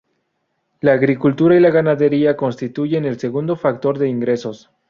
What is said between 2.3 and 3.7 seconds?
constituyen el segundo